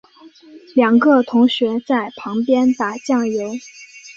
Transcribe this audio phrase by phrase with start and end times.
[0.73, 3.53] 两个同学在旁边打醬油